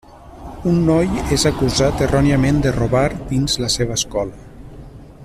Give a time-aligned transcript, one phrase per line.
[0.69, 4.43] Un noi és acusat erròniament de robar dins la seva escola.